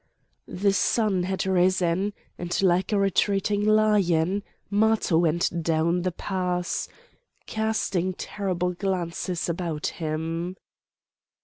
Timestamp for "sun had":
0.73-1.45